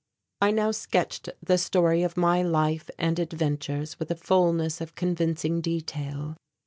I 0.41 0.49
now 0.49 0.71
sketched 0.71 1.29
the 1.43 1.59
story 1.59 2.01
of 2.01 2.17
my 2.17 2.41
life 2.41 2.89
and 2.97 3.19
adventures 3.19 3.99
with 3.99 4.09
a 4.09 4.15
fulness 4.15 4.81
of 4.81 4.95
convincing 4.95 5.61
detail. 5.61 6.37